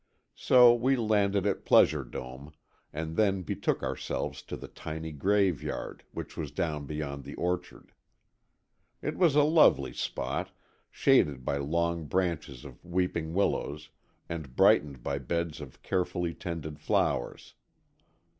[0.33, 2.53] So we landed at Pleasure Dome,
[2.91, 7.93] and then betook ourselves to the tiny graveyard, which was down beyond the orchard.
[9.03, 10.49] It was a lovely spot,
[10.89, 13.91] shaded by the long branches of weeping willows
[14.27, 17.53] and brightened by beds of carefully tended flowers.